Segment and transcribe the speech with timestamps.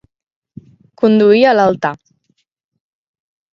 [1.01, 1.93] Conduir a l'altar.